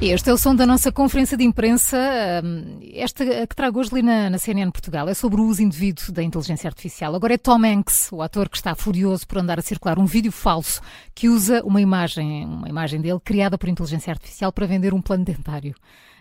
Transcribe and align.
Este 0.00 0.28
é 0.28 0.32
o 0.32 0.36
som 0.36 0.54
da 0.54 0.66
nossa 0.66 0.92
conferência 0.92 1.38
de 1.38 1.44
imprensa, 1.44 1.96
hum, 2.44 2.80
esta 2.92 3.24
que 3.46 3.56
trago 3.56 3.80
hoje 3.80 3.88
ali 3.92 4.02
na, 4.02 4.28
na, 4.28 4.38
CNN 4.38 4.70
Portugal. 4.70 5.08
É 5.08 5.14
sobre 5.14 5.40
o 5.40 5.44
uso 5.44 5.62
indevido 5.62 6.12
da 6.12 6.22
inteligência 6.22 6.68
artificial. 6.68 7.14
Agora 7.14 7.32
é 7.32 7.38
Tom 7.38 7.64
Hanks, 7.64 8.10
o 8.12 8.20
ator 8.20 8.50
que 8.50 8.58
está 8.58 8.74
furioso 8.74 9.26
por 9.26 9.38
andar 9.38 9.58
a 9.58 9.62
circular 9.62 9.98
um 9.98 10.04
vídeo 10.04 10.30
falso 10.30 10.82
que 11.14 11.30
usa 11.30 11.62
uma 11.64 11.80
imagem, 11.80 12.44
uma 12.44 12.68
imagem 12.68 13.00
dele 13.00 13.18
criada 13.24 13.56
por 13.56 13.70
inteligência 13.70 14.10
artificial 14.12 14.52
para 14.52 14.66
vender 14.66 14.92
um 14.92 15.00
plano 15.00 15.24
dentário. 15.24 15.74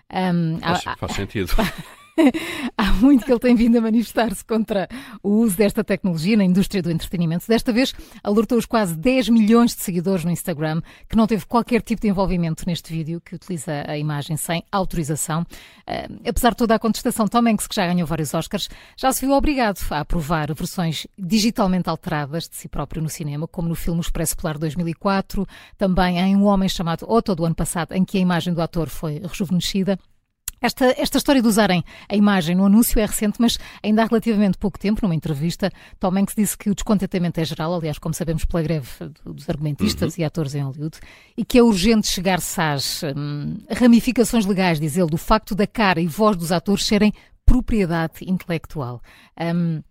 Um, 0.10 0.58
faz, 0.60 0.88
há, 0.88 0.96
faz 0.96 1.12
sentido. 1.12 1.52
Há 2.78 2.94
muito 2.94 3.26
que 3.26 3.32
ele 3.32 3.40
tem 3.40 3.56
vindo 3.56 3.78
a 3.78 3.82
manifestar-se 3.82 4.44
contra 4.44 4.88
o 5.22 5.30
uso 5.30 5.58
desta 5.58 5.84
tecnologia 5.84 6.38
na 6.38 6.44
indústria 6.44 6.82
do 6.82 6.92
entretenimento. 6.92 7.46
Desta 7.48 7.74
vez, 7.74 7.94
alertou 8.24 8.58
os 8.58 8.66
quase 8.66 8.96
10 8.96 9.30
milhões 9.30 9.76
de 9.76 9.82
seguidores 9.82 10.24
no 10.24 10.32
Instagram 10.32 10.82
que 11.10 11.16
não 11.16 11.28
teve 11.28 11.46
qualquer 11.46 11.82
tipo 11.82 12.02
de 12.02 12.08
envolvimento 12.08 12.64
neste 12.66 12.92
vídeo, 12.92 13.22
que 13.22 13.36
utiliza 13.36 13.84
a 13.88 13.98
imagem 13.98 14.38
sem 14.38 14.64
autorização. 14.72 15.42
Uh, 15.42 16.22
apesar 16.28 16.52
de 16.52 16.58
toda 16.58 16.76
a 16.76 16.80
contestação, 16.80 17.28
Tom 17.28 17.48
Hanks, 17.48 17.68
que 17.68 17.76
já 17.76 17.86
ganhou 17.86 18.08
vários 18.08 18.34
Oscars, 18.34 18.70
já 18.98 19.12
se 19.12 19.26
viu 19.26 19.36
obrigado 19.36 19.80
a 19.92 20.00
aprovar 20.00 20.54
versões 20.54 21.06
digitalmente 21.18 21.90
alteradas 21.90 22.48
de 22.48 22.56
si 22.56 22.68
próprio 22.68 23.02
no 23.02 23.10
cinema, 23.10 23.48
como 23.48 23.68
no 23.68 23.76
filme 23.76 24.00
Expresso 24.00 24.38
Polar 24.38 24.58
2004, 24.58 25.46
também 25.78 26.20
em 26.20 26.36
Um 26.36 26.46
Homem 26.46 26.70
Chamado 26.70 27.06
Otto, 27.10 27.36
do 27.36 27.46
ano 27.46 27.56
passado, 27.56 27.94
em 27.94 28.06
que 28.06 28.18
a 28.18 28.22
imagem 28.22 28.54
do 28.54 28.62
ator 28.62 28.90
foi 28.90 29.20
rejuvenescida. 29.20 30.00
Esta, 30.66 30.96
esta 30.98 31.20
história 31.20 31.44
de 31.44 31.48
usarem 31.48 31.84
a 32.10 32.16
imagem 32.16 32.56
no 32.56 32.66
anúncio 32.66 33.00
é 33.00 33.06
recente, 33.06 33.40
mas 33.40 33.60
ainda 33.84 34.02
há 34.02 34.06
relativamente 34.08 34.58
pouco 34.58 34.80
tempo, 34.80 35.00
numa 35.04 35.14
entrevista, 35.14 35.72
Tom 36.00 36.18
Hanks 36.18 36.34
disse 36.36 36.58
que 36.58 36.72
o 36.72 36.74
descontentamento 36.74 37.40
é 37.40 37.46
geral, 37.46 37.76
aliás, 37.76 38.00
como 38.00 38.16
sabemos 38.16 38.46
pela 38.46 38.64
greve 38.64 38.88
dos 39.24 39.48
argumentistas 39.48 40.16
uhum. 40.16 40.24
e 40.24 40.26
atores 40.26 40.56
em 40.56 40.64
Hollywood, 40.64 40.98
e 41.38 41.46
que 41.46 41.60
é 41.60 41.62
urgente 41.62 42.08
chegar-se 42.08 42.60
às 42.60 43.04
hum, 43.04 43.58
ramificações 43.70 44.44
legais, 44.48 44.80
diz 44.80 44.98
ele, 44.98 45.12
do 45.12 45.18
facto 45.18 45.54
da 45.54 45.68
cara 45.68 46.02
e 46.02 46.08
voz 46.08 46.36
dos 46.36 46.52
atores 46.52 46.84
serem 46.84 47.14
propriedade 47.46 48.26
intelectual. 48.28 49.04
Um, 49.40 49.84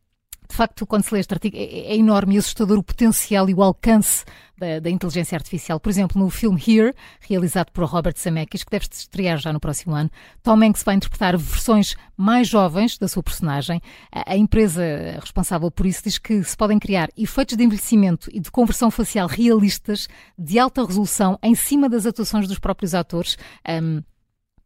de 0.48 0.54
facto, 0.54 0.86
quando 0.86 1.04
se 1.04 1.14
lê 1.14 1.20
este 1.20 1.32
artigo, 1.32 1.56
é, 1.56 1.62
é 1.62 1.96
enorme 1.96 2.34
e 2.34 2.38
assustador 2.38 2.78
o 2.78 2.82
potencial 2.82 3.48
e 3.48 3.54
o 3.54 3.62
alcance 3.62 4.24
da, 4.56 4.78
da, 4.78 4.90
inteligência 4.90 5.36
artificial. 5.36 5.80
Por 5.80 5.90
exemplo, 5.90 6.20
no 6.20 6.30
filme 6.30 6.60
Here, 6.60 6.94
realizado 7.20 7.70
por 7.72 7.84
Robert 7.84 8.14
Zemeckis, 8.16 8.62
que 8.62 8.70
deve 8.70 8.86
estrear 8.90 9.38
já 9.38 9.52
no 9.52 9.58
próximo 9.60 9.94
ano, 9.94 10.10
Tom 10.42 10.62
Hanks 10.62 10.82
vai 10.82 10.94
interpretar 10.94 11.36
versões 11.36 11.96
mais 12.16 12.46
jovens 12.46 12.96
da 12.98 13.08
sua 13.08 13.22
personagem. 13.22 13.80
A, 14.12 14.32
a 14.32 14.36
empresa 14.36 14.82
responsável 15.20 15.70
por 15.70 15.86
isso 15.86 16.02
diz 16.04 16.18
que 16.18 16.42
se 16.44 16.56
podem 16.56 16.78
criar 16.78 17.08
efeitos 17.16 17.56
de 17.56 17.64
envelhecimento 17.64 18.30
e 18.32 18.38
de 18.38 18.50
conversão 18.50 18.90
facial 18.90 19.26
realistas, 19.26 20.08
de 20.38 20.58
alta 20.58 20.84
resolução, 20.84 21.38
em 21.42 21.54
cima 21.54 21.88
das 21.88 22.06
atuações 22.06 22.46
dos 22.46 22.58
próprios 22.58 22.94
atores. 22.94 23.36
Um, 23.68 24.02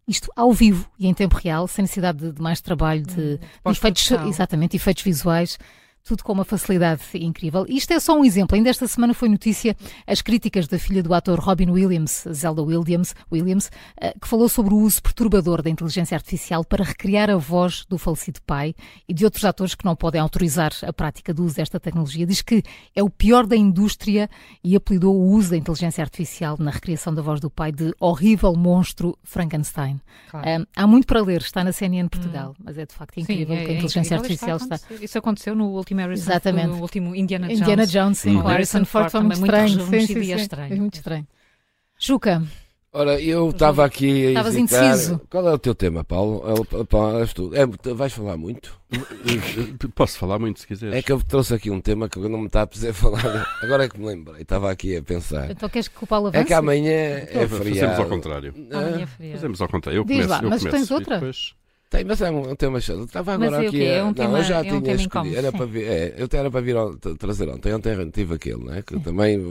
isto 0.08 0.32
ao 0.34 0.52
vivo 0.52 0.88
e 0.98 1.06
em 1.06 1.14
tempo 1.14 1.36
real, 1.36 1.68
sem 1.68 1.82
necessidade 1.82 2.18
de, 2.18 2.32
de 2.32 2.42
mais 2.42 2.60
trabalho 2.60 3.02
de, 3.02 3.38
hum, 3.64 3.70
de 3.70 3.70
efeitos, 3.70 4.10
exatamente, 4.26 4.74
efeitos 4.74 5.04
visuais 5.04 5.58
tudo 6.04 6.24
com 6.24 6.32
uma 6.32 6.44
facilidade 6.44 7.02
incrível. 7.14 7.66
Isto 7.68 7.92
é 7.92 8.00
só 8.00 8.18
um 8.18 8.24
exemplo. 8.24 8.56
Ainda 8.56 8.70
esta 8.70 8.86
semana 8.86 9.12
foi 9.12 9.28
notícia 9.28 9.76
as 10.06 10.22
críticas 10.22 10.66
da 10.66 10.78
filha 10.78 11.02
do 11.02 11.12
ator 11.12 11.38
Robin 11.38 11.70
Williams, 11.70 12.24
Zelda 12.32 12.62
Williams, 12.62 13.14
Williams 13.30 13.70
eh, 14.00 14.14
que 14.20 14.26
falou 14.26 14.48
sobre 14.48 14.72
o 14.74 14.78
uso 14.78 15.02
perturbador 15.02 15.62
da 15.62 15.70
inteligência 15.70 16.14
artificial 16.14 16.64
para 16.64 16.84
recriar 16.84 17.30
a 17.30 17.36
voz 17.36 17.84
do 17.88 17.98
falecido 17.98 18.40
pai 18.42 18.74
e 19.08 19.12
de 19.12 19.24
outros 19.24 19.44
atores 19.44 19.74
que 19.74 19.84
não 19.84 19.94
podem 19.94 20.20
autorizar 20.20 20.72
a 20.82 20.92
prática 20.92 21.34
do 21.34 21.44
uso 21.44 21.56
desta 21.56 21.78
tecnologia. 21.78 22.26
Diz 22.26 22.42
que 22.42 22.62
é 22.94 23.02
o 23.02 23.10
pior 23.10 23.46
da 23.46 23.56
indústria 23.56 24.30
e 24.64 24.74
apelidou 24.74 25.14
o 25.14 25.30
uso 25.30 25.50
da 25.50 25.56
inteligência 25.56 26.02
artificial 26.02 26.56
na 26.58 26.70
recriação 26.70 27.14
da 27.14 27.20
voz 27.20 27.40
do 27.40 27.50
pai 27.50 27.70
de 27.70 27.92
horrível 28.00 28.54
monstro 28.56 29.18
Frankenstein. 29.22 30.00
Claro. 30.30 30.62
Um, 30.62 30.66
há 30.74 30.86
muito 30.86 31.06
para 31.06 31.20
ler, 31.20 31.40
está 31.42 31.62
na 31.62 31.72
CNN 31.72 32.08
Portugal, 32.08 32.54
hum. 32.58 32.62
mas 32.64 32.78
é 32.78 32.86
de 32.86 32.94
facto 32.94 33.18
incrível 33.18 33.54
Sim, 33.54 33.62
é, 33.62 33.64
que 33.64 33.70
a 33.70 33.74
inteligência 33.74 34.14
é 34.14 34.18
artificial 34.18 34.56
está. 34.56 34.80
Isso 35.00 35.18
aconteceu 35.18 35.54
no 35.54 35.66
último 35.68 35.97
Harrison 35.98 36.30
Exatamente. 36.30 36.68
o 36.68 36.80
último 36.80 37.14
Indiana 37.14 37.46
Jones. 37.46 37.60
Indiana 37.60 37.86
Jones, 37.86 38.18
sim. 38.18 38.34
Com 38.34 38.48
Harrison 38.48 38.84
Ford 38.84 39.10
foi 39.10 39.20
muito 39.20 39.34
estranho. 39.34 39.86
Sim, 39.86 40.06
sim, 40.06 40.22
sim. 40.22 40.34
estranho. 40.34 40.72
É 40.72 40.76
muito 40.76 40.94
estranho. 40.94 41.26
Juca. 41.98 42.42
Ora, 42.90 43.20
eu 43.20 43.50
estava 43.50 43.84
aqui 43.84 44.26
a 44.26 44.28
Estavas 44.30 44.56
indeciso. 44.56 45.20
Qual 45.28 45.46
é 45.46 45.52
o 45.52 45.58
teu 45.58 45.74
tema, 45.74 46.02
Paulo? 46.02 46.42
É, 46.48 47.26
tu. 47.26 47.52
É, 47.54 47.94
vais 47.94 48.12
falar 48.12 48.38
muito? 48.38 48.80
Posso 49.94 50.18
falar 50.18 50.38
muito 50.38 50.60
se 50.60 50.66
quiseres. 50.66 50.96
É 50.96 51.02
que 51.02 51.12
eu 51.12 51.22
trouxe 51.22 51.54
aqui 51.54 51.70
um 51.70 51.82
tema 51.82 52.08
que 52.08 52.16
eu 52.16 52.28
não 52.30 52.38
me 52.38 52.46
está 52.46 52.62
a 52.62 52.66
precisar 52.66 52.94
falar. 52.94 53.46
Agora 53.62 53.84
é 53.84 53.88
que 53.88 54.00
me 54.00 54.06
lembrei, 54.06 54.40
estava 54.40 54.70
aqui 54.70 54.96
a 54.96 55.02
pensar. 55.02 55.50
Então 55.50 55.68
queres 55.68 55.86
que 55.86 56.02
o 56.02 56.06
Paulo 56.06 56.28
avance? 56.28 56.42
É 56.42 56.46
que 56.46 56.54
amanhã 56.54 56.90
é 56.90 57.28
então, 57.30 57.48
feriado. 57.58 57.78
Fazemos 57.80 57.98
ao 57.98 58.06
contrário. 58.06 58.54
Amanhã 58.72 59.02
é 59.02 59.06
feriado. 59.06 59.36
Fazemos 59.38 59.60
ao 59.60 59.68
contrário. 59.68 59.98
Eu 59.98 60.04
Diz 60.04 60.16
começo, 60.16 60.30
lá, 60.30 60.42
eu 60.42 60.50
mas 60.50 60.58
começo, 60.60 60.76
tens 60.76 60.90
outra? 60.90 61.14
Depois... 61.16 61.54
Tem, 61.90 62.04
mas 62.04 62.20
é 62.20 62.30
um, 62.30 62.54
tema 62.54 62.80
chato. 62.80 63.04
Estava 63.04 63.34
agora 63.34 63.50
mas 63.50 63.64
é 63.64 63.68
aqui. 63.68 63.84
É 63.84 64.02
um 64.02 64.06
não, 64.06 64.14
tema, 64.14 64.38
eu 64.38 64.44
já 64.44 64.58
é 64.58 64.62
tinha 64.62 64.74
um 64.74 64.94
escolhido. 64.94 65.36
Era 65.36 65.50
para 65.50 65.64
vir, 65.64 65.84
é, 65.84 66.14
eu 66.18 66.28
era 66.30 66.50
para 66.50 66.60
vir 66.60 66.76
trazer 67.18 67.48
ontem. 67.48 67.72
Ontem 67.72 68.10
tive 68.10 68.34
aquele, 68.34 68.62
né? 68.62 68.82
Que 68.82 69.00
também. 69.00 69.42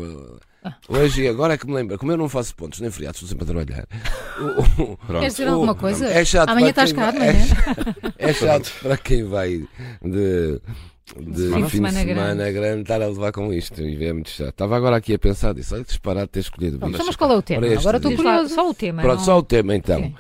Ah. 0.64 0.76
Hoje 0.88 1.24
e 1.24 1.28
agora 1.28 1.54
é 1.54 1.58
que 1.58 1.66
me 1.66 1.74
lembro, 1.74 1.98
como 1.98 2.12
eu 2.12 2.18
não 2.18 2.30
faço 2.30 2.56
pontos 2.56 2.80
nem 2.80 2.92
feriados, 2.92 3.22
estou 3.22 3.30
sempre 3.30 3.44
a 3.44 3.66
trabalhar. 3.66 3.88
Queres 5.08 5.34
dizer 5.34 5.48
alguma 5.48 5.74
coisa? 5.74 6.08
É 6.08 6.24
chato 6.26 6.50
Amanhã 6.50 6.70
estás 6.70 6.92
cá, 6.92 7.14
é, 7.16 8.18
é 8.30 8.34
chato 8.34 8.72
para 8.82 8.98
quem 8.98 9.24
vai 9.24 9.68
de, 10.04 10.62
de 11.16 11.54
fim, 11.54 11.64
de 11.64 11.70
semana, 11.70 12.04
grande. 12.04 12.52
grande. 12.52 12.82
estar 12.82 13.02
a 13.02 13.08
levar 13.08 13.32
com 13.32 13.54
isto 13.54 13.82
e 13.82 14.04
é 14.04 14.14
muito 14.14 14.30
chato. 14.30 14.50
Estava 14.50 14.76
agora 14.76 14.98
aqui 14.98 15.14
a 15.14 15.20
pensar 15.20 15.54
disso, 15.54 15.74
olha 15.74 15.84
que 15.84 15.90
disparado 15.90 16.28
ter 16.28 16.42
escolhido 16.42 16.76
isto. 16.90 17.06
Mas 17.06 17.16
qual 17.16 17.32
é 17.32 17.36
o 17.36 17.42
tema? 17.42 17.66
Agora 17.66 17.98
estou 17.98 18.16
curioso. 18.16 18.54
Só 18.54 18.70
o 18.70 18.74
tema. 18.74 19.02
Pronto, 19.02 19.18
não... 19.20 19.26
só 19.26 19.38
o 19.38 19.44
tema 19.44 19.76
então. 19.76 20.02
Sim. 20.02 20.16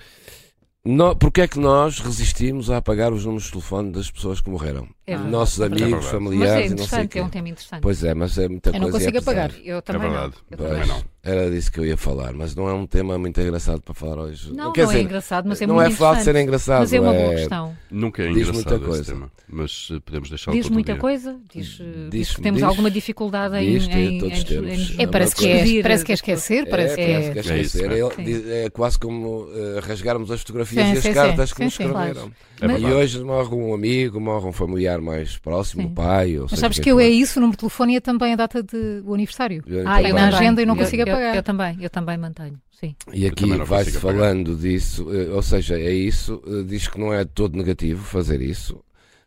No, 0.90 1.18
porque 1.18 1.42
é 1.42 1.48
que 1.50 1.60
nós 1.60 2.00
resistimos 2.00 2.70
a 2.70 2.78
apagar 2.78 3.12
os 3.12 3.26
números 3.26 3.44
de 3.44 3.52
telefone 3.52 3.92
das 3.92 4.10
pessoas 4.10 4.40
que 4.40 4.50
morreram? 4.50 4.88
É 5.10 5.16
Nossos 5.16 5.62
amigos, 5.62 6.06
é 6.06 6.10
familiares. 6.10 6.54
Mas 6.54 6.62
é 6.62 6.74
interessante, 6.74 7.18
é 7.18 7.24
um 7.24 7.30
tema 7.30 7.48
interessante. 7.48 7.82
Pois 7.82 8.04
é, 8.04 8.14
mas 8.14 8.38
é 8.38 8.50
muita 8.50 8.70
eu 8.70 8.74
coisa. 8.74 8.86
Eu 8.86 8.92
não 8.92 9.00
consigo 9.00 9.18
apagar. 9.20 9.52
Eu 9.64 9.82
também 9.82 10.02
é 10.02 10.12
verdade. 10.12 10.36
não. 10.36 10.58
Eu 10.58 10.58
também 10.58 10.88
não. 10.88 11.18
Era 11.28 11.52
disso 11.52 11.70
que 11.70 11.80
eu 11.82 11.86
ia 11.86 11.98
falar, 11.98 12.32
mas 12.32 12.56
não 12.56 12.70
é 12.70 12.74
um 12.74 12.88
tema 12.88 13.18
muito 13.18 13.40
engraçado 13.42 13.82
para 13.82 13.94
falar 13.94 14.18
hoje. 14.18 14.54
Não, 14.54 14.72
Quer 14.72 14.84
não 14.84 14.88
dizer, 14.88 15.00
é 15.00 15.04
engraçado, 15.04 15.50
mas 15.50 15.62
é 15.62 15.68
não 15.68 15.76
muito 15.76 15.92
é 15.92 15.96
fácil 15.96 16.24
ser 16.24 16.36
engraçado. 16.38 16.80
Mas 16.80 16.94
é 16.94 17.00
uma 17.02 17.14
boa 17.14 17.36
questão. 17.36 17.78
Nunca 17.92 18.24
é 18.24 18.28
diz 18.28 18.48
engraçado 18.48 18.54
muita 18.54 18.80
coisa. 18.80 19.02
esse 19.02 19.12
tema, 19.12 19.32
mas 19.50 19.90
uh, 19.90 20.02
podemos 20.02 20.30
deixar 20.30 20.52
Diz 20.52 20.70
muita 20.70 20.94
dia. 20.94 21.02
coisa? 21.02 21.38
Diz, 21.54 21.80
uh, 21.80 21.84
diz, 21.84 22.10
diz 22.12 22.36
que 22.36 22.42
temos 22.42 22.62
diz, 22.62 22.70
alguma 22.70 22.90
dificuldade 22.90 23.58
em, 23.58 23.78
diz, 23.78 23.88
em, 23.90 24.20
todos 24.20 24.40
em, 24.40 24.44
temos. 24.44 24.92
em, 24.92 25.02
é, 25.02 25.08
parece, 25.08 25.36
que 25.36 25.48
é, 25.48 25.82
parece 25.82 26.06
que 26.06 26.12
é 26.12 26.16
esquecer, 26.16 26.70
parece 26.70 26.96
que 26.96 27.02
é, 27.02 27.12
é, 27.12 27.32
que 27.32 27.38
é 27.40 27.42
esquecer. 27.42 27.92
É, 27.92 28.66
é, 28.66 28.70
quase 28.70 28.98
como 28.98 29.50
rasgarmos 29.84 30.32
as 30.32 30.40
fotografias 30.40 31.04
e 31.04 31.10
as 31.10 31.14
cartas 31.14 31.52
que 31.52 31.62
nos 31.62 31.74
escreveram. 31.74 32.32
É 32.62 32.80
e 32.80 32.86
hoje 32.86 33.22
morre 33.22 33.54
um 33.54 33.74
amigo, 33.74 34.20
morre 34.20 34.48
um 34.48 34.54
familiar 34.54 34.97
mais 35.02 35.38
próximo, 35.38 35.88
o 35.88 35.92
pai. 35.92 36.38
Ou 36.38 36.48
Mas 36.50 36.60
sabes 36.60 36.80
que 36.80 36.90
eu 36.90 37.00
é 37.00 37.08
isso, 37.08 37.40
o 37.40 37.42
número 37.42 37.58
de 37.58 37.62
telefone 37.62 37.94
e 37.94 37.96
é 37.98 38.00
também 38.00 38.34
a 38.34 38.36
data 38.36 38.64
de 38.64 39.02
o 39.06 39.14
aniversário. 39.14 39.64
Ah, 39.86 40.02
eu 40.02 40.14
na 40.14 40.28
agenda 40.28 40.62
e 40.62 40.66
não 40.66 40.76
consigo 40.76 41.04
eu, 41.04 41.14
apagar. 41.14 41.32
Eu, 41.32 41.36
eu, 41.36 41.44
também, 41.44 41.78
eu 41.82 41.90
também 41.90 42.18
mantenho. 42.18 42.60
Sim. 42.80 42.96
E 43.12 43.26
aqui 43.26 43.46
vai-se 43.58 44.00
falando 44.00 44.56
disso, 44.56 45.08
eh, 45.12 45.30
ou 45.32 45.42
seja, 45.42 45.80
é 45.80 45.92
isso, 45.92 46.42
eh, 46.46 46.64
diz 46.64 46.88
que 46.88 47.00
não 47.00 47.12
é 47.12 47.26
todo 47.26 47.58
negativo 47.58 48.04
fazer 48.04 48.40
isso, 48.40 48.80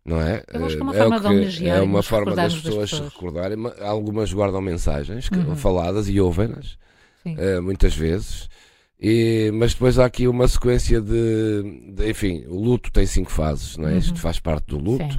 não 0.04 0.20
é? 0.20 0.44
Eu 0.52 0.66
acho 0.66 0.76
que 0.76 0.82
é 0.82 0.84
uma 0.84 0.94
é 0.94 0.98
forma 0.98 1.20
de 1.20 1.26
homenagear 1.26 1.78
É 1.78 1.82
uma 1.82 2.02
forma 2.02 2.36
das 2.36 2.54
pessoas, 2.54 2.90
se 2.90 3.02
recordarem. 3.02 3.58
Algumas 3.80 4.32
guardam 4.32 4.60
mensagens 4.60 5.28
que, 5.28 5.36
uhum. 5.36 5.56
faladas 5.56 6.08
e 6.08 6.20
ouvem-nas, 6.20 6.78
uh, 7.26 7.60
muitas 7.60 7.94
vezes. 7.94 8.48
E, 9.00 9.50
mas 9.54 9.72
depois 9.72 9.98
há 9.98 10.04
aqui 10.04 10.28
uma 10.28 10.46
sequência 10.46 11.00
de, 11.00 11.92
de, 11.92 12.08
Enfim, 12.08 12.44
o 12.46 12.62
luto 12.62 12.92
tem 12.92 13.06
cinco 13.06 13.32
fases, 13.32 13.76
não 13.76 13.88
é? 13.88 13.92
Uhum. 13.92 13.98
Isto 13.98 14.20
faz 14.20 14.38
parte 14.38 14.66
do 14.66 14.78
luto. 14.78 15.12
Sim. 15.12 15.18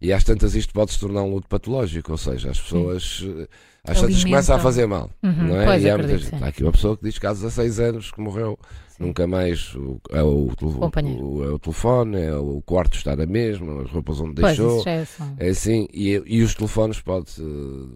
E 0.00 0.12
às 0.12 0.24
tantas 0.24 0.54
isto 0.54 0.72
pode 0.72 0.92
se 0.92 1.00
tornar 1.00 1.22
um 1.22 1.30
luto 1.30 1.48
patológico, 1.48 2.12
ou 2.12 2.18
seja, 2.18 2.50
as 2.50 2.60
pessoas. 2.60 3.18
Sim 3.20 3.46
às 3.86 4.00
tantas 4.00 4.24
começa 4.24 4.54
a 4.54 4.58
fazer 4.58 4.86
mal, 4.86 5.10
uhum, 5.22 5.48
não 5.48 5.60
é? 5.60 5.64
Pois, 5.64 5.84
e 5.84 5.90
há, 5.90 5.96
muitas, 5.96 6.32
há 6.42 6.46
aqui 6.46 6.62
uma 6.62 6.72
pessoa 6.72 6.96
que 6.96 7.04
diz 7.04 7.18
que 7.18 7.26
há 7.26 7.32
16 7.32 7.80
anos 7.80 8.10
que 8.10 8.20
morreu, 8.20 8.58
sim. 8.88 9.04
nunca 9.04 9.26
mais 9.26 9.74
o, 9.74 10.00
é, 10.10 10.22
o, 10.22 10.50
o, 10.60 11.44
é 11.44 11.48
o 11.52 11.58
telefone, 11.58 12.20
é 12.20 12.34
o 12.34 12.60
quarto 12.62 12.96
está 12.96 13.14
na 13.14 13.26
mesma, 13.26 13.82
as 13.82 13.90
roupas 13.90 14.20
onde 14.20 14.40
pois, 14.40 14.56
deixou, 14.56 14.82
é, 14.86 15.06
é, 15.38 15.48
assim, 15.48 15.86
e, 15.92 16.20
e 16.26 16.42
os 16.42 16.54
telefones 16.54 17.00
pode, 17.00 17.30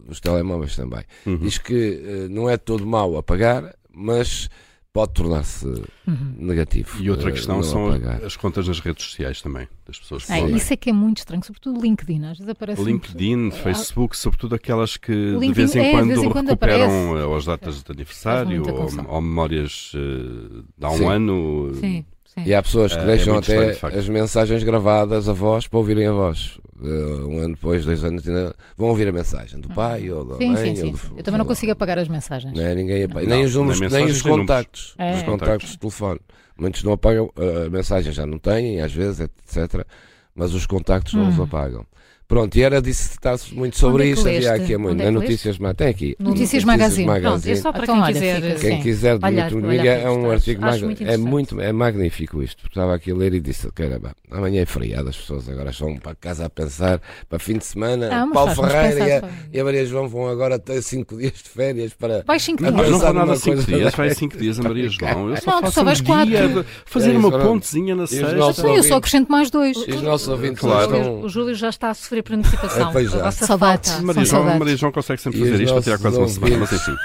os 0.09 0.21
telemóveis 0.21 0.77
também. 0.77 1.03
Uhum. 1.27 1.39
Diz 1.39 1.59
que 1.59 1.75
uh, 1.75 2.29
não 2.31 2.49
é 2.49 2.57
todo 2.57 2.87
mau 2.87 3.17
apagar, 3.17 3.75
mas 3.93 4.49
pode 4.93 5.13
tornar-se 5.13 5.67
uhum. 5.67 6.35
negativo. 6.37 7.01
E 7.01 7.11
outra 7.11 7.31
questão 7.31 7.63
são 7.63 7.89
apagar. 7.89 8.25
as 8.25 8.37
contas 8.37 8.67
nas 8.67 8.81
redes 8.81 9.05
sociais 9.05 9.41
também, 9.41 9.69
das 9.87 9.99
pessoas 9.99 10.25
que 10.25 10.33
ah, 10.33 10.41
Isso 10.41 10.73
é 10.73 10.77
que 10.77 10.91
é 10.91 10.93
muito 10.93 11.19
estranho, 11.19 11.45
sobretudo 11.45 11.81
LinkedIn, 11.81 12.25
às 12.25 12.39
vezes 12.39 12.49
aparece 12.49 12.83
LinkedIn, 12.83 13.37
muito... 13.37 13.57
Facebook, 13.57 14.17
sobretudo 14.17 14.55
aquelas 14.55 14.97
que 14.97 15.13
de 15.13 15.53
vez 15.53 15.77
em, 15.77 15.81
é, 15.81 15.91
quando, 15.93 16.09
vez 16.09 16.23
em 16.23 16.31
quando 16.31 16.49
recuperam 16.49 17.13
aparece. 17.13 17.37
as 17.37 17.45
datas 17.45 17.83
de 17.83 17.93
aniversário 17.93 18.63
ou, 18.67 19.15
ou, 19.15 19.21
memórias 19.21 19.93
uh, 19.95 20.65
de 20.77 20.85
há 20.85 20.91
um 20.91 20.97
Sim. 20.97 21.07
ano. 21.07 21.75
Sim. 21.75 22.05
Sim. 22.25 22.45
E 22.47 22.55
há 22.55 22.63
pessoas 22.63 22.95
que 22.95 23.05
deixam 23.05 23.35
é 23.35 23.39
até 23.39 23.99
as 23.99 24.09
mensagens 24.09 24.63
gravadas 24.63 25.29
a 25.29 25.33
voz 25.33 25.67
para 25.67 25.79
ouvirem 25.79 26.07
a 26.07 26.13
voz. 26.13 26.61
Uh, 26.81 27.29
um 27.29 27.39
ano 27.41 27.55
depois, 27.55 27.85
dois 27.85 28.03
anos, 28.03 28.27
ainda 28.27 28.55
vão 28.75 28.89
ouvir 28.89 29.07
a 29.07 29.13
mensagem 29.13 29.61
do 29.61 29.69
uhum. 29.69 29.75
pai 29.75 30.11
ou 30.11 30.25
da 30.25 30.37
sim, 30.37 30.53
mãe. 30.53 30.75
Sim, 30.75 30.77
sim, 30.77 30.93
do, 30.93 31.19
Eu 31.19 31.23
também 31.23 31.39
não 31.39 31.45
consigo 31.45 31.73
apagar 31.73 31.99
as 31.99 32.09
mensagens. 32.09 32.55
Não 32.55 32.63
é, 32.63 32.75
ninguém 32.75 33.05
apaga. 33.05 33.27
Nem 33.27 33.45
os 33.45 33.55
números, 33.55 33.81
nem, 33.81 33.91
nem 33.91 34.05
os 34.07 34.23
contactos. 34.23 34.95
É. 34.97 35.17
Os 35.17 35.23
contactos 35.23 35.73
de 35.73 35.79
telefone. 35.79 36.21
Muitos 36.59 36.83
não 36.83 36.93
apagam, 36.93 37.31
a 37.37 37.69
mensagem 37.69 38.13
já 38.13 38.25
não 38.25 38.39
têm, 38.39 38.81
às 38.81 38.93
vezes, 38.93 39.21
etc. 39.21 39.87
Mas 40.35 40.55
os 40.55 40.65
contactos 40.65 41.13
hum. 41.13 41.19
não 41.19 41.29
os 41.29 41.39
hum. 41.39 41.43
apagam. 41.43 41.87
Pronto, 42.31 42.55
e 42.55 42.63
era 42.63 42.81
dissertar-se 42.81 43.53
muito 43.53 43.77
sobre 43.77 44.05
é 44.05 44.07
isto. 44.13 44.29
Havia 44.29 44.53
aqui 44.53 44.77
muito. 44.77 45.03
É 45.03 45.11
Notícias, 45.11 45.59
tem 45.77 45.89
aqui. 45.89 46.17
Notícias, 46.17 46.63
Notícias 46.63 46.65
Magazine. 46.65 47.07
Magazine. 47.07 47.33
Pronto, 47.33 47.49
é 47.49 47.57
só 47.57 47.73
para 47.73 47.83
então, 47.83 48.05
quem 48.05 48.13
quiser. 48.15 48.61
Quem 48.61 48.83
quiser, 48.83 49.15
olhar, 49.17 49.51
muito 49.51 49.67
comigo, 49.67 49.85
é 49.85 50.09
um 50.09 50.31
artigo 50.31 50.61
magnífico. 50.63 51.11
É 51.11 51.17
muito, 51.17 51.61
é 51.61 51.73
magnífico 51.73 52.41
isto. 52.41 52.69
Estava 52.69 52.95
aqui 52.95 53.11
a 53.11 53.17
ler 53.17 53.35
e 53.35 53.41
disse: 53.41 53.69
caramba, 53.73 54.15
amanhã 54.31 54.63
é 54.63 54.65
feriado, 54.65 55.09
as 55.09 55.17
pessoas 55.17 55.49
agora 55.49 55.71
estão 55.71 55.97
para 55.97 56.15
casa 56.15 56.47
a 56.47 56.49
pensar 56.49 57.01
para 57.29 57.41
fim 57.41 57.59
de 57.59 57.65
semana. 57.65 58.09
Ah, 58.13 58.29
Paulo 58.33 58.55
Ferreira 58.55 59.09
e 59.09 59.13
a, 59.13 59.31
e 59.53 59.59
a, 59.59 59.65
Maria 59.65 59.85
João 59.85 60.07
vão 60.07 60.29
agora 60.29 60.57
ter 60.57 60.81
5 60.83 61.17
dias 61.17 61.33
de 61.33 61.49
férias 61.49 61.95
para. 61.95 62.23
Vai 62.25 62.39
5 62.39 62.59
dias. 62.63 62.73
Não 62.73 62.99
vou 63.01 63.13
nada 63.13 63.35
5 63.35 63.63
dias, 63.65 63.93
vai 63.93 64.15
5 64.15 64.39
dias 64.39 64.61
a 64.61 64.63
Maria 64.63 64.87
João. 64.89 65.31
Eu 65.31 65.37
só 65.37 65.61
faço 65.61 65.81
um 65.81 66.25
dia 66.27 66.65
fazer 66.85 67.17
uma 67.17 67.37
pontezinha 67.41 67.97
na 67.97 68.07
sexta. 68.07 68.69
Eu 68.69 68.85
só 68.85 68.95
acrescento 68.99 69.33
mais 69.33 69.51
dois. 69.51 69.77
Os 69.77 70.01
nossos 70.01 70.29
ouvintes, 70.29 70.63
O 70.63 71.29
Júlio 71.29 71.57
já 71.57 71.71
está 71.71 71.91
a 71.91 71.95
sofrer 71.95 72.20
por 72.23 72.35
antecipação. 72.35 72.93
Pois 72.93 73.11
já. 73.11 73.31
Saudades. 73.31 74.01
Maria 74.01 74.25
João, 74.25 74.59
Maria 74.59 74.77
João 74.77 74.93
consegue 74.93 75.21
sempre 75.21 75.41
fazer 75.41 75.63
isto 75.63 75.73
para 75.73 75.83
tirar 75.83 75.99
quase 75.99 76.19
uma 76.19 76.29
semana, 76.29 76.57
mas 76.59 76.73
enfim. 76.73 76.97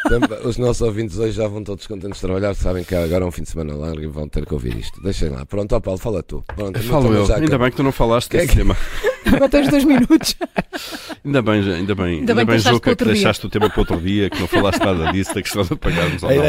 Os 0.43 0.57
nossos 0.57 0.81
ouvintes 0.81 1.17
hoje 1.17 1.33
já 1.33 1.47
vão 1.47 1.63
todos 1.63 1.87
contentes 1.87 2.19
de 2.19 2.21
trabalhar, 2.21 2.53
sabem 2.55 2.83
que 2.83 2.95
agora 2.95 3.23
é 3.23 3.27
um 3.27 3.31
fim 3.31 3.43
de 3.43 3.49
semana 3.49 3.75
largo 3.75 4.01
e 4.01 4.07
vão 4.07 4.27
ter 4.27 4.45
que 4.45 4.53
ouvir 4.53 4.77
isto. 4.77 5.01
Deixem 5.01 5.29
lá. 5.29 5.45
Pronto, 5.45 5.75
ó 5.75 5.79
Paulo, 5.79 5.99
fala 5.99 6.23
tu. 6.23 6.43
Pronto, 6.55 6.81
Falo 6.83 7.13
eu. 7.13 7.33
Ainda 7.35 7.57
bem 7.57 7.71
que 7.71 7.77
tu 7.77 7.83
não 7.83 7.91
falaste 7.91 8.29
desse 8.29 8.51
é 8.51 8.55
tema. 8.55 8.77
Agora 9.25 9.49
tens 9.49 9.69
dois 9.69 9.83
minutos. 9.83 10.35
Ainda 11.23 11.41
bem, 11.41 11.73
ainda 11.73 11.95
bem, 11.95 12.05
ainda, 12.05 12.33
ainda 12.33 12.45
bem, 12.45 12.59
Juca, 12.59 12.95
que 12.95 13.05
deixaste 13.05 13.45
o 13.45 13.49
tema 13.49 13.69
para 13.69 13.79
outro 13.79 13.97
dia, 13.99 14.29
que 14.29 14.39
não 14.39 14.47
falaste 14.47 14.79
nada 14.79 15.11
disso, 15.11 15.33
da 15.33 15.41
questão 15.41 15.63
de 15.63 15.75
pagarmos 15.75 16.23
ao 16.23 16.29
não. 16.29 16.41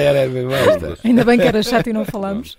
Ainda 1.05 1.25
bem 1.25 1.39
que 1.39 1.47
era 1.47 1.63
chato 1.63 1.89
e 1.89 1.93
não 1.93 2.05
falámos. 2.05 2.57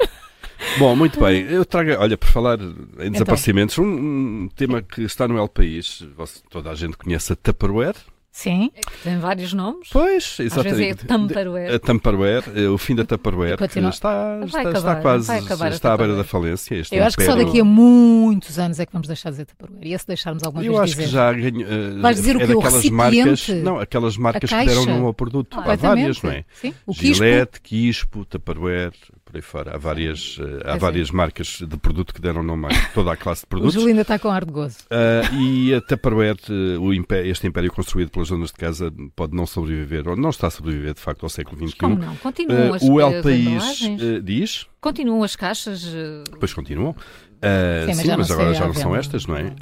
Bom, 0.79 0.95
muito 0.95 1.19
bem. 1.19 1.43
Eu 1.49 1.65
trago, 1.65 1.91
olha, 1.99 2.17
por 2.17 2.29
falar 2.29 2.59
em 2.59 2.69
então. 2.97 3.11
desaparecimentos, 3.11 3.77
então. 3.77 3.89
um, 3.89 4.43
um, 4.43 4.49
tema 4.55 4.81
que 4.81 5.01
está 5.01 5.27
no 5.27 5.37
El 5.37 5.47
País. 5.47 6.05
Toda 6.49 6.71
a 6.71 6.75
gente 6.75 6.97
conhece 6.97 7.33
a 7.33 7.35
Tupperware. 7.35 7.95
Sim. 8.37 8.69
É 8.75 8.81
tem 9.03 9.17
vários 9.17 9.51
nomes. 9.51 9.89
Pois, 9.91 10.37
exatamente. 10.39 10.57
Às 10.71 10.77
vezes 10.77 10.91
é 10.91 11.07
Tupperware. 11.07 11.73
A 11.73 11.79
Tupperware, 11.79 12.43
é 12.55 12.69
o 12.69 12.77
fim 12.77 12.93
da 12.93 13.03
Tupperware, 13.03 13.53
está, 13.53 13.79
está, 13.89 14.61
acabar, 14.61 14.77
está 14.77 14.95
quase, 15.01 15.37
está 15.69 15.93
à 15.93 15.97
beira 15.97 16.15
da 16.15 16.23
falência. 16.23 16.75
Este 16.75 16.95
eu 16.95 17.03
acho 17.03 17.17
que 17.17 17.25
só 17.25 17.35
daqui 17.35 17.59
a 17.59 17.63
muitos 17.63 18.59
anos 18.59 18.79
é 18.79 18.85
que 18.85 18.93
vamos 18.93 19.07
deixar 19.07 19.31
de 19.31 19.37
dizer 19.37 19.45
Tupperware. 19.47 19.87
E 19.87 19.97
se 19.97 20.05
deixarmos 20.05 20.43
alguma 20.43 20.63
eu 20.63 20.73
vez 20.73 20.77
Eu 20.77 20.83
acho 20.83 20.93
dizer. 20.93 21.05
que 21.05 21.11
já 21.11 21.33
ganhou. 21.33 21.63
Uh, 21.63 22.01
Vais 22.01 22.15
dizer 22.15 22.35
o 22.35 22.39
que? 22.39 22.45
Aquelas 22.45 22.89
marcas, 22.91 23.47
não, 23.47 23.79
aquelas 23.79 24.17
marcas 24.17 24.49
que 24.51 24.65
deram 24.65 24.85
nome 24.85 25.05
ao 25.07 25.13
produto. 25.15 25.57
Ah, 25.59 25.71
Há 25.71 25.75
várias, 25.75 26.21
não 26.21 26.29
é? 26.29 26.45
Sim. 26.53 26.75
O 26.85 26.93
Gillette, 26.93 27.59
Quispo, 27.59 28.23
Tupperware, 28.23 28.91
por 29.27 29.35
aí 29.35 29.41
fora. 29.41 29.75
Há 29.75 29.77
várias, 29.77 30.37
uh, 30.37 30.61
há 30.65 30.77
várias 30.77 31.09
é. 31.09 31.13
marcas 31.13 31.59
de 31.61 31.77
produto 31.77 32.13
que 32.13 32.21
deram 32.21 32.41
nome 32.41 32.67
a 32.67 32.89
toda 32.93 33.11
a 33.11 33.17
classe 33.17 33.41
de 33.41 33.47
produtos. 33.47 33.75
o 33.75 33.79
Júlio 33.79 33.89
ainda 33.89 34.01
está 34.01 34.17
com 34.17 34.29
ar 34.29 34.45
de 34.45 34.51
gozo. 34.51 34.77
Uh, 34.85 35.35
e 35.35 35.73
a 35.73 35.81
Tupperware, 35.81 36.37
o 36.79 36.93
império, 36.93 37.29
este 37.31 37.45
império 37.45 37.71
construído 37.71 38.09
pelas 38.09 38.29
zonas 38.29 38.49
de 38.49 38.55
casa, 38.55 38.91
pode 39.15 39.35
não 39.35 39.45
sobreviver, 39.45 40.07
ou 40.07 40.15
não 40.15 40.29
está 40.29 40.47
a 40.47 40.51
sobreviver, 40.51 40.93
de 40.93 41.01
facto, 41.01 41.23
ao 41.23 41.29
século 41.29 41.67
XXI. 41.67 41.77
Como 41.77 41.95
não? 41.95 42.15
Continuam 42.15 42.71
uh, 42.71 42.73
as, 42.73 42.81
O 42.83 43.01
El 43.01 43.21
País 43.21 43.79
diz... 44.23 44.67
Continuam 44.79 45.23
as 45.23 45.35
caixas? 45.35 45.91
Pois 46.39 46.53
continuam. 46.53 46.95
Uh, 47.37 47.81
sim, 47.81 47.87
mas, 47.87 47.97
sim, 47.97 48.17
mas 48.17 48.31
agora 48.31 48.53
já 48.53 48.65
não 48.65 48.73
são 48.73 48.95
estas, 48.95 49.27
não 49.27 49.37
é? 49.37 49.53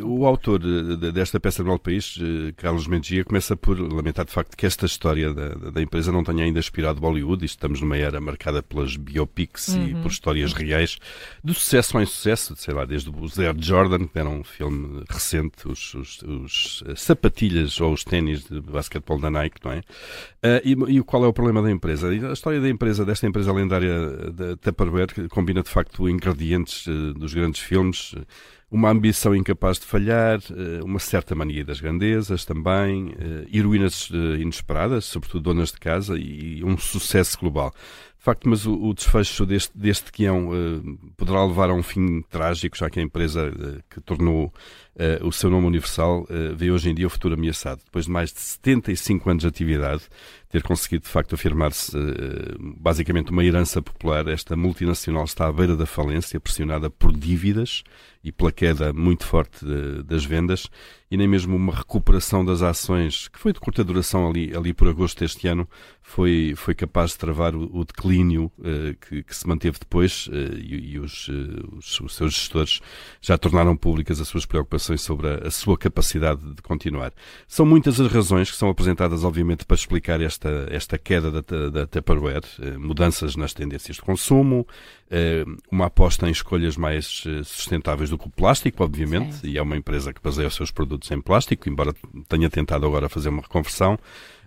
Uh, 0.00 0.06
o 0.06 0.26
autor 0.26 0.58
de, 0.58 1.12
desta 1.12 1.38
peça 1.38 1.62
do 1.62 1.68
Novo 1.68 1.78
País, 1.78 2.16
uh, 2.16 2.52
Carlos 2.56 2.88
Mendia, 2.88 3.24
começa 3.24 3.56
por 3.56 3.78
lamentar 3.78 4.24
de 4.24 4.32
facto 4.32 4.56
que 4.56 4.66
esta 4.66 4.84
história 4.84 5.32
da, 5.32 5.70
da 5.70 5.80
empresa 5.80 6.10
não 6.10 6.24
tenha 6.24 6.42
ainda 6.42 6.58
inspirado 6.58 7.00
Bollywood. 7.00 7.44
Isto 7.44 7.56
estamos 7.56 7.80
numa 7.80 7.96
era 7.96 8.20
marcada 8.20 8.62
pelas 8.62 8.96
biopics 8.96 9.68
uhum. 9.68 9.88
e 9.88 9.94
por 9.94 10.10
histórias 10.10 10.52
reais 10.52 10.98
de 11.42 11.54
sucesso 11.54 12.00
em 12.00 12.06
sucesso, 12.06 12.56
sei 12.56 12.74
lá, 12.74 12.84
desde 12.84 13.10
o 13.10 13.28
Zé 13.28 13.54
Jordan, 13.56 14.06
que 14.06 14.18
era 14.18 14.28
um 14.28 14.42
filme 14.42 15.04
recente, 15.08 15.68
os, 15.68 15.94
os, 15.94 16.22
os 16.22 16.84
sapatilhas 16.96 17.80
ou 17.80 17.92
os 17.92 18.02
ténis 18.02 18.44
de 18.44 18.60
basquetebol 18.60 19.20
da 19.20 19.30
Nike, 19.30 19.60
não 19.64 19.70
é? 19.70 19.82
E, 20.64 20.72
e, 20.96 21.02
qual 21.02 21.24
é 21.24 21.28
o 21.28 21.32
problema 21.32 21.62
da 21.62 21.70
empresa? 21.70 22.08
A 22.08 22.32
história 22.32 22.60
da 22.60 22.68
empresa, 22.68 23.04
desta 23.04 23.26
empresa 23.26 23.52
lendária 23.52 24.10
da 24.32 24.56
Tupperware, 24.56 25.28
combina 25.30 25.62
de 25.62 25.70
facto 25.70 26.08
ingredientes 26.08 26.86
dos 27.12 27.34
grandes 27.34 27.60
filmes, 27.60 28.14
uma 28.70 28.90
ambição 28.90 29.34
incapaz 29.34 29.78
de 29.78 29.86
falhar, 29.86 30.40
eh, 30.50 30.82
uma 30.82 30.98
certa 30.98 31.34
mania 31.34 31.64
das 31.64 31.80
grandezas 31.80 32.44
também, 32.44 33.14
eh, 33.18 33.46
heroínas 33.56 34.08
eh, 34.12 34.40
inesperadas, 34.40 35.04
sobretudo 35.04 35.44
donas 35.44 35.70
de 35.70 35.78
casa, 35.78 36.16
e 36.18 36.62
um 36.64 36.76
sucesso 36.76 37.38
global. 37.38 37.72
De 38.18 38.24
facto, 38.24 38.48
mas 38.48 38.66
o, 38.66 38.94
desfecho 38.94 39.44
deste, 39.44 39.76
deste 39.76 40.10
guião 40.10 40.48
poderá 41.14 41.44
levar 41.44 41.68
a 41.68 41.74
um 41.74 41.82
fim 41.82 42.22
trágico, 42.22 42.74
já 42.74 42.88
que 42.88 42.98
a 42.98 43.02
empresa 43.02 43.52
que 43.90 44.00
tornou 44.00 44.50
o 45.20 45.30
seu 45.30 45.50
nome 45.50 45.66
universal 45.66 46.26
vê 46.56 46.70
hoje 46.70 46.88
em 46.88 46.94
dia 46.94 47.06
o 47.06 47.10
futuro 47.10 47.34
ameaçado. 47.34 47.82
Depois 47.84 48.06
de 48.06 48.10
mais 48.10 48.32
de 48.32 48.40
75 48.40 49.28
anos 49.28 49.42
de 49.42 49.48
atividade, 49.48 50.04
ter 50.48 50.62
conseguido 50.62 51.04
de 51.04 51.10
facto 51.10 51.34
afirmar-se 51.34 51.92
basicamente 52.58 53.30
uma 53.30 53.44
herança 53.44 53.82
popular, 53.82 54.26
esta 54.28 54.56
multinacional 54.56 55.24
está 55.24 55.46
à 55.46 55.52
beira 55.52 55.76
da 55.76 55.84
falência, 55.84 56.40
pressionada 56.40 56.88
por 56.88 57.14
dívidas 57.14 57.84
e 58.24 58.32
pela 58.32 58.50
queda 58.54 58.92
muito 58.92 59.26
forte 59.26 59.64
das 60.04 60.24
vendas 60.24 60.68
e 61.14 61.16
nem 61.16 61.28
mesmo 61.28 61.54
uma 61.54 61.72
recuperação 61.72 62.44
das 62.44 62.60
ações, 62.60 63.28
que 63.28 63.38
foi 63.38 63.52
de 63.52 63.60
curta 63.60 63.84
duração 63.84 64.28
ali, 64.28 64.52
ali 64.52 64.74
por 64.74 64.88
agosto 64.88 65.20
deste 65.20 65.46
ano, 65.46 65.68
foi, 66.02 66.54
foi 66.56 66.74
capaz 66.74 67.12
de 67.12 67.18
travar 67.18 67.54
o, 67.54 67.70
o 67.72 67.84
declínio 67.84 68.50
uh, 68.58 68.94
que, 69.00 69.22
que, 69.22 69.34
se 69.34 69.46
manteve 69.46 69.78
depois 69.78 70.26
uh, 70.26 70.58
e, 70.58 70.94
e 70.94 70.98
os, 70.98 71.28
uh, 71.28 71.76
os, 71.78 72.00
os, 72.00 72.14
seus 72.16 72.34
gestores 72.34 72.80
já 73.22 73.38
tornaram 73.38 73.76
públicas 73.76 74.20
as 74.20 74.26
suas 74.26 74.44
preocupações 74.44 75.02
sobre 75.02 75.28
a, 75.28 75.46
a, 75.46 75.50
sua 75.52 75.78
capacidade 75.78 76.42
de 76.52 76.60
continuar. 76.62 77.12
São 77.46 77.64
muitas 77.64 78.00
as 78.00 78.12
razões 78.12 78.50
que 78.50 78.56
são 78.56 78.68
apresentadas, 78.68 79.22
obviamente, 79.22 79.64
para 79.64 79.76
explicar 79.76 80.20
esta, 80.20 80.66
esta 80.68 80.98
queda 80.98 81.30
da, 81.30 81.70
da 81.70 81.86
Tupperware, 81.86 82.44
mudanças 82.76 83.36
nas 83.36 83.54
tendências 83.54 83.96
de 83.96 84.02
consumo, 84.02 84.66
uma 85.70 85.86
aposta 85.86 86.28
em 86.28 86.32
escolhas 86.32 86.76
mais 86.76 87.24
sustentáveis 87.44 88.10
do 88.10 88.18
que 88.18 88.26
o 88.26 88.30
plástico, 88.30 88.82
obviamente, 88.82 89.36
Sim. 89.36 89.48
e 89.48 89.58
é 89.58 89.62
uma 89.62 89.76
empresa 89.76 90.12
que 90.12 90.20
baseia 90.20 90.48
os 90.48 90.54
seus 90.54 90.70
produtos 90.70 91.03
em 91.12 91.20
plástico, 91.20 91.68
embora 91.68 91.92
tenha 92.28 92.48
tentado 92.48 92.86
agora 92.86 93.08
fazer 93.08 93.28
uma 93.28 93.42
reconversão. 93.42 93.98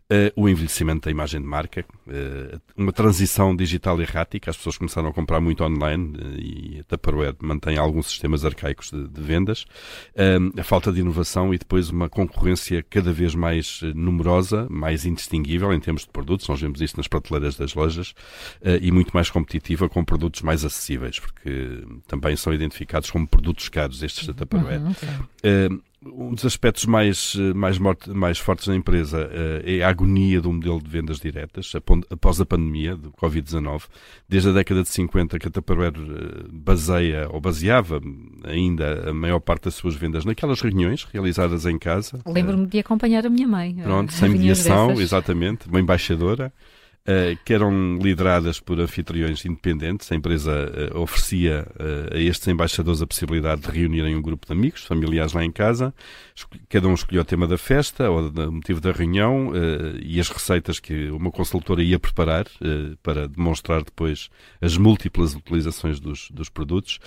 Uh, 0.09 0.31
o 0.37 0.47
envelhecimento 0.47 1.03
da 1.03 1.11
imagem 1.11 1.41
de 1.41 1.45
marca, 1.45 1.83
uh, 2.07 2.61
uma 2.77 2.93
transição 2.93 3.53
digital 3.53 3.99
errática, 3.99 4.49
as 4.49 4.55
pessoas 4.55 4.77
começaram 4.77 5.09
a 5.09 5.13
comprar 5.13 5.41
muito 5.41 5.61
online 5.65 6.17
uh, 6.17 6.39
e 6.39 6.79
a 6.79 6.83
Tupperware 6.85 7.35
mantém 7.41 7.77
alguns 7.77 8.07
sistemas 8.07 8.45
arcaicos 8.45 8.89
de, 8.89 9.05
de 9.05 9.21
vendas, 9.21 9.65
a 10.57 10.63
falta 10.63 10.93
de 10.93 11.01
inovação 11.01 11.53
e 11.53 11.57
depois 11.57 11.89
uma 11.89 12.07
concorrência 12.07 12.81
cada 12.89 13.11
vez 13.11 13.35
mais 13.35 13.81
numerosa, 13.93 14.65
mais 14.69 15.05
indistinguível 15.05 15.73
em 15.73 15.79
termos 15.81 16.03
de 16.03 16.09
produtos, 16.09 16.47
nós 16.47 16.61
vemos 16.61 16.79
isso 16.79 16.95
nas 16.95 17.09
prateleiras 17.09 17.57
das 17.57 17.73
lojas, 17.73 18.13
e 18.81 18.91
muito 18.91 19.11
mais 19.13 19.29
competitiva 19.29 19.89
com 19.89 20.05
produtos 20.05 20.41
mais 20.41 20.63
acessíveis, 20.63 21.19
porque 21.19 21.83
também 22.07 22.35
são 22.37 22.53
identificados 22.53 23.11
como 23.11 23.27
produtos 23.27 23.67
caros 23.67 24.01
estes 24.01 24.25
da 24.25 24.33
Tupperware. 24.33 24.81
Uhum, 24.81 25.81
um 26.13 26.33
dos 26.33 26.45
aspectos 26.45 26.85
mais, 26.85 27.35
mais, 27.55 27.77
morte, 27.77 28.09
mais 28.09 28.37
fortes 28.37 28.67
da 28.67 28.75
empresa 28.75 29.27
uh, 29.27 29.61
é 29.63 29.83
a 29.83 29.89
agonia 29.89 30.41
do 30.41 30.51
modelo 30.51 30.81
de 30.81 30.89
vendas 30.89 31.19
diretas 31.19 31.73
após 32.09 32.41
a 32.41 32.45
pandemia 32.45 32.95
do 32.95 33.11
Covid-19. 33.11 33.83
Desde 34.27 34.49
a 34.49 34.53
década 34.53 34.83
de 34.83 34.89
50 34.89 35.39
que 35.39 35.47
a 35.47 35.51
Tupperware 35.51 35.93
uh, 35.97 36.49
baseia 36.51 37.27
ou 37.31 37.41
baseava 37.41 38.01
ainda 38.43 39.09
a 39.09 39.13
maior 39.13 39.39
parte 39.39 39.65
das 39.65 39.75
suas 39.75 39.95
vendas 39.95 40.25
naquelas 40.25 40.61
reuniões 40.61 41.03
realizadas 41.03 41.65
em 41.65 41.77
casa. 41.77 42.19
Lembro-me 42.25 42.67
de 42.67 42.79
acompanhar 42.79 43.25
a 43.25 43.29
minha 43.29 43.47
mãe. 43.47 43.75
Pronto, 43.75 44.11
sem 44.13 44.29
mediação, 44.29 44.99
exatamente, 44.99 45.67
uma 45.67 45.79
embaixadora. 45.79 46.53
Uh, 47.07 47.39
que 47.45 47.53
eram 47.53 47.97
lideradas 48.01 48.59
por 48.59 48.81
anfitriões 48.81 49.45
independentes. 49.45 50.11
A 50.11 50.15
empresa 50.15 50.91
uh, 50.93 50.99
oferecia 50.99 51.65
uh, 51.79 52.13
a 52.13 52.19
estes 52.19 52.45
embaixadores 52.49 53.01
a 53.01 53.07
possibilidade 53.07 53.61
de 53.61 53.71
reunirem 53.71 54.13
um 54.13 54.21
grupo 54.21 54.45
de 54.45 54.51
amigos, 54.51 54.83
familiares 54.83 55.31
lá 55.31 55.41
em 55.41 55.49
casa. 55.49 55.93
Cada 56.67 56.85
um 56.85 56.93
escolheu 56.93 57.21
o 57.21 57.25
tema 57.25 57.47
da 57.47 57.57
festa 57.57 58.09
ou 58.09 58.27
o 58.27 58.51
motivo 58.51 58.81
da 58.81 58.91
reunião 58.91 59.53
e 60.03 60.19
as 60.19 60.29
receitas 60.29 60.79
que 60.79 61.09
uma 61.09 61.31
consultora 61.31 61.81
ia 61.81 61.97
preparar 61.97 62.45
para 63.01 63.27
demonstrar 63.27 63.83
depois 63.83 64.29
as 64.61 64.77
múltiplas 64.77 65.33
utilizações 65.33 65.99
dos, 65.99 66.29
dos 66.29 66.49
produtos. 66.49 66.99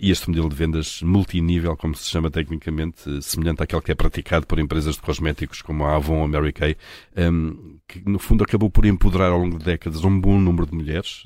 e 0.00 0.12
este 0.12 0.28
modelo 0.28 0.48
de 0.48 0.54
vendas 0.54 1.02
multinível, 1.02 1.76
como 1.76 1.96
se 1.96 2.08
chama 2.08 2.30
tecnicamente, 2.30 3.20
semelhante 3.20 3.64
àquele 3.64 3.82
que 3.82 3.90
é 3.90 3.94
praticado 3.96 4.46
por 4.46 4.60
empresas 4.60 4.94
de 4.94 5.02
cosméticos 5.02 5.60
como 5.60 5.84
a 5.84 5.96
Avon 5.96 6.18
ou 6.18 6.24
a 6.24 6.28
Mary 6.28 6.52
Kay, 6.52 6.76
um, 7.16 7.78
que 7.88 8.08
no 8.08 8.20
fundo 8.20 8.44
acabou 8.44 8.70
por 8.70 8.84
empoderar 8.84 9.32
ao 9.38 9.44
longo 9.44 9.58
de 9.58 9.64
décadas 9.64 10.04
um 10.04 10.20
bom 10.20 10.38
número 10.38 10.66
de 10.66 10.74
mulheres, 10.74 11.22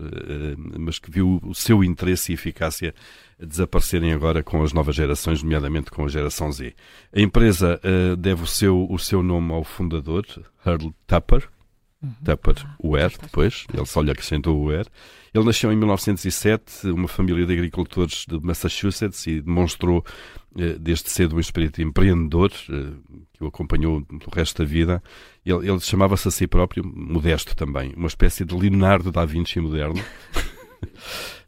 mas 0.78 0.98
que 0.98 1.10
viu 1.10 1.40
o 1.42 1.54
seu 1.54 1.82
interesse 1.82 2.32
e 2.32 2.34
eficácia 2.34 2.94
desaparecerem 3.38 4.12
agora 4.12 4.42
com 4.42 4.62
as 4.62 4.72
novas 4.72 4.94
gerações, 4.94 5.42
nomeadamente 5.42 5.90
com 5.90 6.04
a 6.04 6.08
geração 6.08 6.52
Z. 6.52 6.74
A 7.12 7.20
empresa 7.20 7.80
deve 8.18 8.42
o 8.42 8.46
seu, 8.46 8.86
o 8.88 8.98
seu 8.98 9.22
nome 9.22 9.52
ao 9.52 9.64
fundador, 9.64 10.24
Earl 10.64 10.90
Tupper, 11.06 11.48
Uhum. 12.02 12.12
Tupperware, 12.24 13.12
depois, 13.20 13.64
ele 13.72 13.86
só 13.86 14.00
lhe 14.00 14.10
acrescentou 14.10 14.58
o 14.58 14.66
Ware. 14.66 14.88
Ele 15.32 15.44
nasceu 15.44 15.72
em 15.72 15.76
1907, 15.76 16.88
uma 16.88 17.08
família 17.08 17.46
de 17.46 17.52
agricultores 17.52 18.26
de 18.28 18.38
Massachusetts 18.40 19.26
e 19.26 19.40
demonstrou 19.40 20.04
eh, 20.58 20.76
desde 20.78 21.08
cedo 21.08 21.36
um 21.36 21.40
espírito 21.40 21.80
empreendedor 21.80 22.52
eh, 22.68 22.92
que 23.32 23.44
o 23.44 23.46
acompanhou 23.46 24.04
no 24.10 24.20
resto 24.34 24.62
da 24.62 24.68
vida. 24.68 25.02
Ele, 25.46 25.70
ele 25.70 25.80
chamava-se 25.80 26.28
a 26.28 26.30
si 26.30 26.46
próprio 26.46 26.84
modesto 26.84 27.56
também, 27.56 27.94
uma 27.96 28.08
espécie 28.08 28.44
de 28.44 28.54
Leonardo 28.54 29.10
da 29.10 29.24
Vinci 29.24 29.60
moderno. 29.60 30.02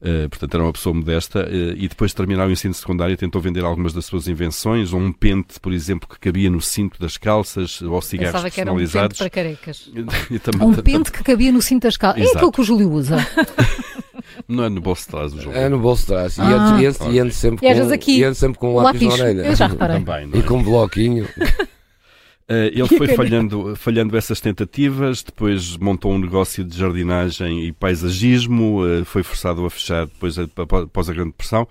Uh, 0.01 0.29
portanto, 0.31 0.55
era 0.55 0.63
uma 0.63 0.73
pessoa 0.73 0.95
modesta 0.95 1.41
uh, 1.41 1.77
e 1.77 1.89
depois 1.89 2.11
de 2.11 2.17
terminar 2.17 2.47
o 2.47 2.51
ensino 2.51 2.75
secundário 2.75 3.17
tentou 3.17 3.41
vender 3.41 3.65
algumas 3.65 3.93
das 3.93 4.05
suas 4.05 4.29
invenções, 4.29 4.93
um 4.93 5.13
pente, 5.13 5.59
por 5.61 5.73
exemplo, 5.73 6.09
que 6.09 6.19
cabia 6.19 6.51
no 6.51 6.61
cinto 6.61 7.01
das 7.01 7.17
calças 7.17 7.81
ou 7.83 8.01
cigarros 8.03 8.33
Pensava 8.33 8.51
personalizados. 8.51 9.19
Que 9.19 9.25
era 9.25 9.49
um 9.49 9.53
pente 9.53 9.67
para 9.67 9.71
carecas. 9.71 9.91
um 10.61 10.75
pente 10.75 11.13
que 11.13 11.23
cabia 11.23 11.53
no 11.53 11.63
cinto 11.63 11.83
das 11.83 11.97
calças. 11.97 12.23
É 12.23 12.31
aquilo 12.31 12.53
que 12.53 12.61
o 12.61 12.65
Júlio 12.65 12.91
usa. 12.91 13.17
Não 14.49 14.65
é 14.65 14.69
no 14.69 14.81
bolso 14.81 15.03
de 15.03 15.09
trás 15.09 15.33
do 15.33 15.41
Júlio. 15.41 15.57
É 15.57 15.69
no 15.69 15.79
bolso 15.79 16.03
de 16.03 16.09
trás. 16.09 16.39
Ah. 16.39 16.81
E 16.81 16.89
ando, 17.19 17.31
e 17.31 17.33
sempre, 17.33 17.59
com, 17.59 18.11
e 18.11 18.35
sempre 18.35 18.59
com 18.59 18.73
um 18.73 18.77
lápis, 18.77 19.03
lápis 19.03 19.19
na 19.19 19.25
orelha. 19.25 19.47
Eu 19.47 19.55
já 19.55 19.67
reparei. 19.67 19.97
Também, 20.01 20.31
é? 20.33 20.39
E 20.39 20.43
com 20.43 20.59
um 20.59 20.63
bloquinho. 20.63 21.29
Uh, 22.47 22.69
ele 22.73 22.87
foi 22.87 23.09
falhando, 23.09 23.75
falhando 23.75 24.15
essas 24.19 24.39
tentativas, 24.39 25.23
depois 25.23 25.79
montou 25.79 26.13
um 26.13 26.19
negócio 26.19 26.63
de 26.63 26.77
jardinagem 26.77 27.65
e 27.65 27.73
paisagismo, 27.73 28.85
uh, 28.85 29.03
foi 29.07 29.23
forçado 29.23 29.65
a 29.65 29.71
fechar 29.71 30.05
depois 30.07 30.37
após 30.39 31.09
a 31.09 31.15
Grande 31.15 31.31
Depressão. 31.31 31.67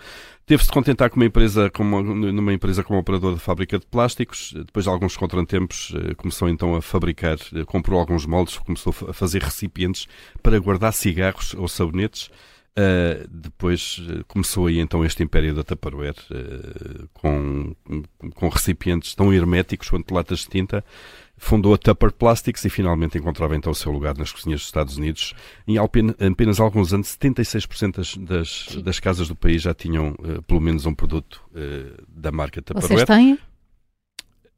Teve-se 0.48 0.68
de 0.68 0.74
contentar 0.74 1.12
com 1.12 1.18
uma 1.18 1.26
empresa, 1.26 1.70
como, 1.70 2.02
numa 2.02 2.52
empresa 2.52 2.84
como 2.84 3.00
operador 3.00 3.36
de 3.36 3.40
fábrica 3.40 3.80
de 3.80 3.86
plásticos. 3.86 4.52
Depois 4.54 4.84
de 4.84 4.90
alguns 4.90 5.16
contratempos, 5.16 5.94
começou 6.18 6.50
então 6.50 6.76
a 6.76 6.82
fabricar, 6.82 7.38
comprou 7.66 7.98
alguns 7.98 8.26
moldes, 8.26 8.58
começou 8.58 8.94
a 9.08 9.14
fazer 9.14 9.42
recipientes 9.42 10.06
para 10.42 10.60
guardar 10.60 10.92
cigarros 10.92 11.54
ou 11.54 11.66
sabonetes. 11.70 12.30
Uh, 12.76 13.28
depois 13.30 14.00
uh, 14.00 14.26
começou 14.28 14.66
aí 14.66 14.80
então 14.80 15.06
este 15.06 15.22
império 15.22 15.54
da 15.54 15.64
Tupperware 15.64 16.16
uh, 16.32 17.08
com, 17.14 17.76
com 18.34 18.50
recipientes 18.50 19.14
tão 19.14 19.32
herméticos 19.32 19.92
quanto 19.92 20.12
latas 20.12 20.40
de 20.40 20.48
tinta. 20.48 20.84
Fundou 21.38 21.74
a 21.76 21.78
Tupper 21.78 22.12
Plastics 22.12 22.66
e 22.66 22.70
finalmente 22.72 23.16
encontrava 23.16 23.56
então 23.56 23.72
o 23.72 23.76
seu 23.76 23.92
lugar 23.92 24.18
nas 24.18 24.32
cozinhas 24.32 24.62
dos 24.62 24.68
Estados 24.68 24.98
Unidos. 24.98 25.36
Em 25.68 25.78
apenas 25.78 26.60
alguns 26.60 26.94
anos, 26.94 27.16
76% 27.16 28.24
das, 28.24 28.76
das, 28.82 29.00
casas 29.00 29.28
do 29.28 29.36
país 29.36 29.62
já 29.62 29.74
tinham 29.74 30.16
pelo 30.48 30.62
menos 30.62 30.86
um 30.86 30.94
produto 30.94 31.44
da 32.08 32.32
marca 32.32 32.62
Tupperware. 32.62 32.88
Vocês 32.88 33.04
têm? 33.04 33.38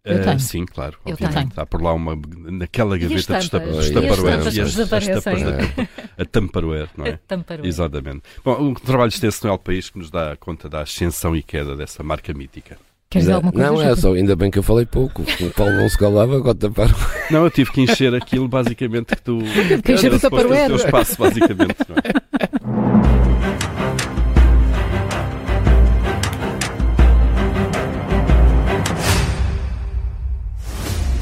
Eu 0.05 0.21
tenho. 0.21 0.35
Uh, 0.35 0.39
sim, 0.39 0.65
claro. 0.65 0.97
Eu 1.03 1.17
tenho. 1.17 1.47
Está 1.47 1.65
por 1.65 1.81
lá 1.81 1.91
uma, 1.91 2.15
naquela 2.51 2.95
gaveta 2.95 3.39
de 3.39 3.50
taparoeiros. 3.50 4.55
E 4.55 4.62
as 4.62 4.75
tampas 4.75 5.07
A 6.17 6.25
tamparoeiro, 6.25 6.89
não 6.95 7.05
é? 7.07 7.19
A 7.27 7.67
Exatamente. 7.67 8.21
Bom, 8.43 8.62
um 8.62 8.74
trabalho 8.75 9.09
extenso 9.09 9.45
no 9.47 9.53
El 9.53 9.57
País 9.57 9.89
que 9.89 9.97
nos 9.97 10.12
dá 10.12 10.35
conta 10.35 10.69
da 10.69 10.81
ascensão 10.81 11.35
e 11.35 11.41
queda 11.41 11.75
dessa 11.75 12.03
marca 12.03 12.33
mítica. 12.33 12.77
Queres 13.09 13.25
dizer 13.25 13.33
alguma 13.33 13.51
coisa? 13.51 13.71
Não, 13.71 13.81
é 13.81 13.95
só, 13.95 14.13
ainda 14.13 14.35
bem 14.35 14.51
que 14.51 14.59
eu 14.59 14.63
falei 14.63 14.85
pouco. 14.85 15.21
O 15.21 15.50
Paulo 15.51 15.74
não 15.74 15.88
se 15.88 15.97
calava, 15.97 16.35
agora 16.35 16.55
tapar. 16.55 16.89
Não, 17.31 17.43
eu 17.43 17.51
tive 17.51 17.71
que 17.71 17.81
encher 17.81 18.13
aquilo 18.13 18.47
basicamente 18.47 19.15
que 19.15 19.21
tu. 19.21 19.39
Que 19.83 19.93
encher 19.93 20.13
o 20.13 20.19
taparoeiro. 20.19 20.75
O 20.75 20.77
teu 20.77 20.85
espaço, 20.85 21.17
basicamente. 21.17 21.77
Não 21.88 21.95
é? 21.95 22.25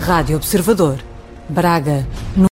Rádio 0.06 0.36
Observador, 0.36 0.98
Braga, 1.48 2.06